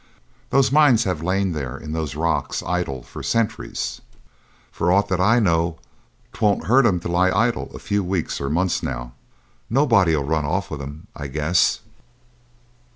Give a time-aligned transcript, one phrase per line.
[0.49, 4.01] Those mines have lain there in those rocks idle for centuries,
[4.71, 5.77] for aught that I know;
[6.33, 9.13] 'twon't hurt 'em to lie idle a few weeks or months now;
[9.69, 11.81] nobody'll run off with 'em, I guess."